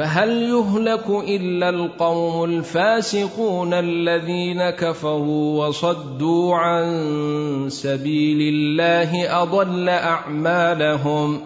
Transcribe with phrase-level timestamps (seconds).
[0.00, 6.86] فهل يهلك إلا القوم الفاسقون الذين كفروا وصدوا عن
[7.68, 11.40] سبيل الله أضل أعمالهم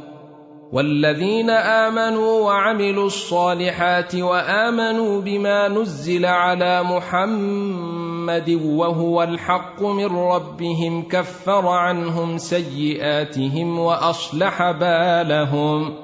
[0.73, 12.39] والذين آمنوا وعملوا الصالحات وآمنوا بما نزل على محمد وهو الحق من ربهم كفر عنهم
[12.39, 16.04] سيئاتهم وأصلح بالهم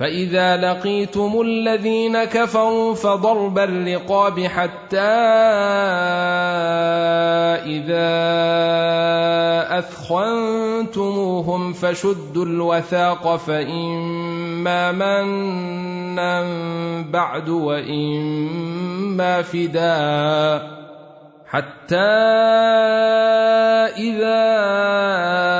[0.00, 4.98] فإذا لقيتم الذين كفروا فضرب الرقاب حتى
[7.68, 8.08] إذا
[9.78, 16.44] أثخنتموهم فشدوا الوثاق فإما منا
[17.02, 20.80] بعد وإما فداء
[21.46, 21.96] حتى
[23.98, 25.59] إذا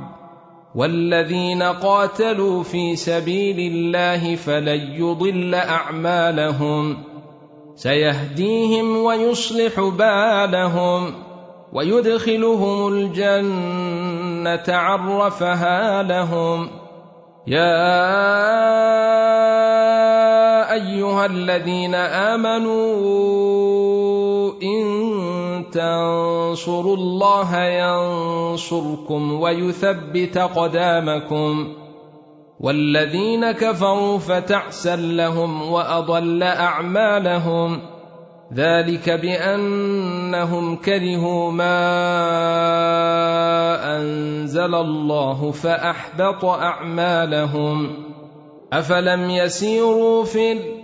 [0.75, 6.97] والذين قاتلوا في سبيل الله فلن يضل أعمالهم.
[7.75, 11.13] سيهديهم ويصلح بالهم
[11.73, 16.69] ويدخلهم الجنة عرفها لهم.
[17.47, 18.31] يا
[20.73, 22.91] أيها الذين آمنوا
[24.63, 25.20] إن
[25.71, 31.73] تنصروا الله ينصركم ويثبت قدامكم
[32.59, 37.81] والذين كفروا فتعسا لهم وأضل أعمالهم
[38.53, 41.77] ذلك بأنهم كرهوا ما
[43.97, 47.89] أنزل الله فأحبط أعمالهم
[48.73, 50.80] أفلم يسيروا في الأرض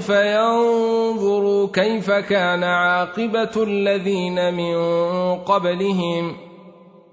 [0.00, 4.74] فينظروا كيف كان عاقبة الذين من
[5.34, 6.36] قبلهم.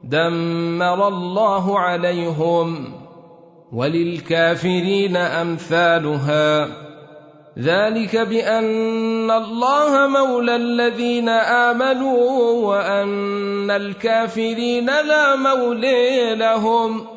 [0.04, 2.94] دمر الله عليهم.
[3.74, 6.68] وللكافرين أمثالها.
[7.60, 17.17] ذلك بأن الله مولى الذين آمنوا وأن الكافرين لا مولي لهم.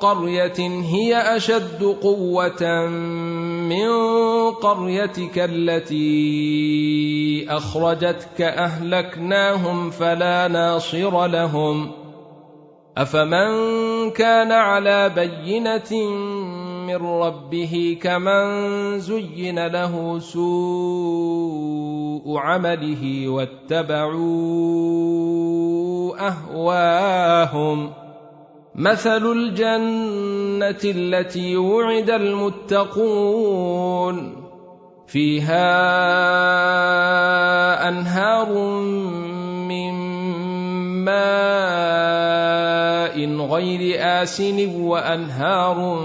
[0.00, 2.86] قرية هي أشد قوة
[3.68, 3.90] من
[4.50, 6.26] قريتك التي
[7.50, 11.90] أخرجتك أهلكناهم فلا ناصر لهم.
[12.96, 13.50] أفمن
[14.10, 16.10] كان على بينة
[16.86, 21.54] من ربه كمن زين له سوء
[22.38, 24.24] عمله واتبعوا
[26.28, 28.03] أهواهم.
[28.74, 33.74] مثل الجنة التي وعد المتقون.
[35.06, 35.68] فيها
[37.88, 38.52] أنهار
[39.68, 39.94] من
[41.04, 41.14] ماء
[43.46, 46.00] غير آسن وأنهار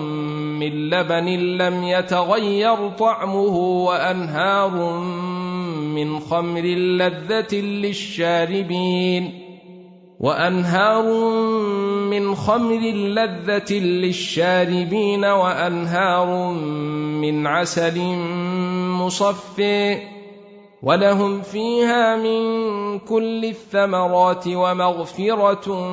[0.60, 1.26] من لبن
[1.58, 5.00] لم يتغير طعمه وأنهار
[5.80, 9.49] من خمر لذة للشاربين.
[10.20, 11.04] وأنهار
[12.10, 12.80] من خمر
[13.16, 16.52] لذة للشاربين وأنهار
[17.22, 18.00] من عسل
[19.00, 19.62] مصفٍ
[20.84, 22.40] ولهم فيها من
[23.00, 25.92] كل الثمرات ومغفرة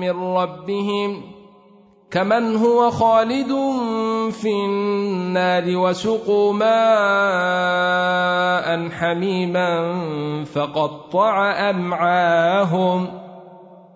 [0.00, 1.22] من ربهم
[2.10, 3.52] كمن هو خالد
[4.30, 6.68] في النار وسقوا ماء
[8.90, 9.94] حميما
[10.44, 13.21] فقطع أمعاهم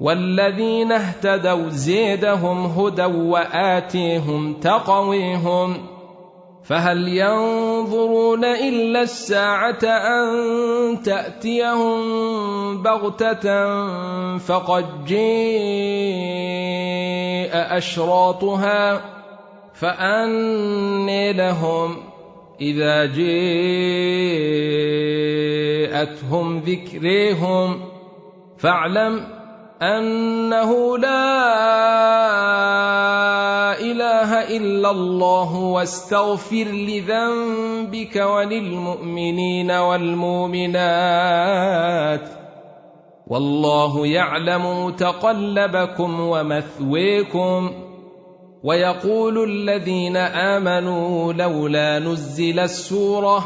[0.00, 5.86] والذين اهتدوا زيدهم هدى وآتيهم تقويهم
[6.64, 12.00] فهل ينظرون إلا الساعة أن تأتيهم
[12.82, 13.78] بغتة
[14.38, 15.20] فقد جيء
[17.52, 19.00] أشراطها
[19.74, 21.96] فأني لهم
[22.60, 23.38] إذا جاءتهم
[26.58, 27.80] ذكريهم
[28.58, 29.39] فاعلم
[29.82, 31.40] أنه لا
[33.80, 40.80] إله إلا الله واستغفر لذنبك وللمؤمنين والمؤمنات
[43.26, 47.70] والله يعلم متقلبكم ومثويكم
[48.64, 53.44] ويقول الذين آمنوا لولا نزل السورة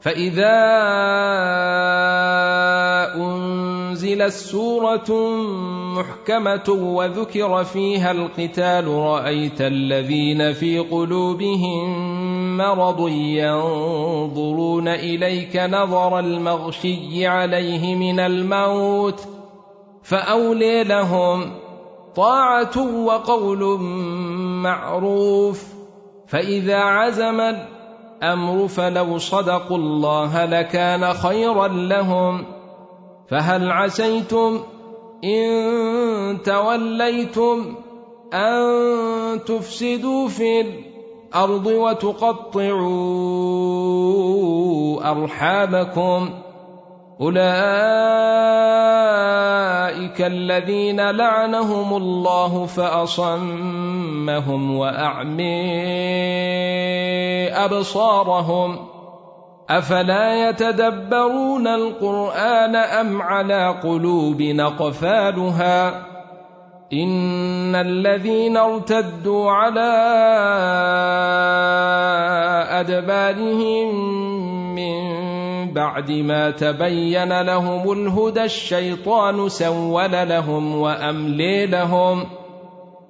[0.00, 0.56] فإذا
[3.96, 5.36] أنزلت سورة
[5.96, 11.86] محكمة وذكر فيها القتال رأيت الذين في قلوبهم
[12.56, 19.20] مرض ينظرون إليك نظر المغشي عليه من الموت
[20.02, 21.52] فأولي لهم
[22.16, 23.80] طاعة وقول
[24.62, 25.64] معروف
[26.26, 32.55] فإذا عزم الأمر فلو صدقوا الله لكان خيرا لهم.
[33.30, 34.60] فهل عسيتم
[35.24, 37.74] إن توليتم
[38.34, 42.76] أن تفسدوا في الأرض وتقطعوا
[45.10, 46.30] أرحامكم؟
[47.20, 47.46] أولئك
[50.20, 53.96] الذين لعنهم الله فأصمهم
[54.76, 55.86] وأعمي
[57.48, 58.95] أبصارهم
[59.70, 65.88] أفلا يتدبرون القرآن أم على قلوب نقفالها
[66.92, 69.92] إن الذين ارتدوا على
[72.70, 73.94] أدبارهم
[74.74, 74.96] من
[75.72, 82.24] بعد ما تبين لهم الهدى الشيطان سول لهم وأملي لهم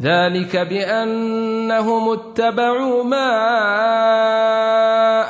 [0.00, 3.28] ذلك بأنهم اتبعوا ما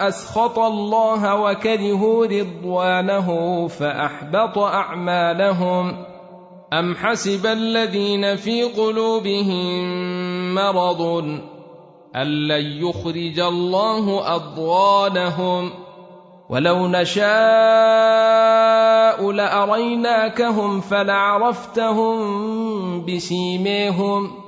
[0.08, 6.04] أسخط الله وكرهوا رضوانه فأحبط أعمالهم.
[6.72, 11.24] أم حسب الذين في قلوبهم مرض
[12.16, 15.70] أن لن يخرج الله أضغانهم؟
[16.48, 17.28] ولو نشاء
[19.32, 22.16] لأريناكهم فلعرفتهم
[23.06, 24.47] بسيميهم.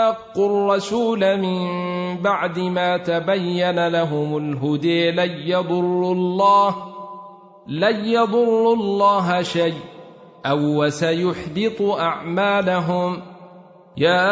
[0.11, 1.61] وشاقوا الرسول من
[2.21, 6.75] بعد ما تبين لهم الهدي لن يضروا الله
[7.67, 9.73] لن يضروا الله شيء
[10.45, 13.21] أو وسيحبط أعمالهم.
[13.97, 14.31] يا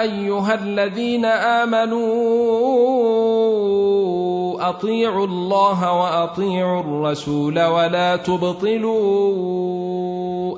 [0.00, 2.02] أيها الذين آمنوا
[4.68, 8.92] أطيعوا الله وأطيعوا الرسول ولا تبطلوا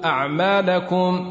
[0.04, 1.30] أعمالكم.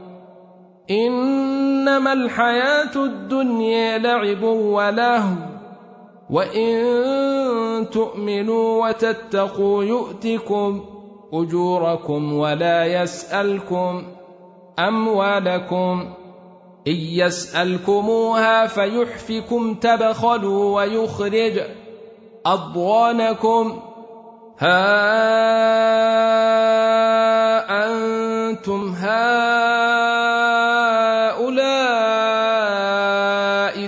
[0.91, 5.35] إنما الحياة الدنيا لعب ولهو.
[6.29, 10.85] وإن تؤمنوا وتتقوا يؤتكم
[11.33, 14.03] أجوركم ولا يسألكم
[14.79, 16.13] أموالكم.
[16.87, 21.61] إن يسألكموها فيحفكم تبخلوا ويخرج
[22.45, 23.79] اضوانكم
[24.59, 24.91] ها
[27.85, 29.80] أنتم هؤلاء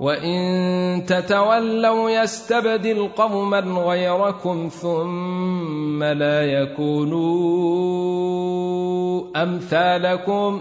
[0.00, 7.84] وان تتولوا يستبدل قوما غيركم ثم لا يكونوا
[9.42, 10.60] امثالكم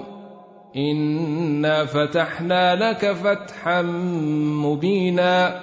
[0.76, 3.82] انا فتحنا لك فتحا
[4.62, 5.60] مبينا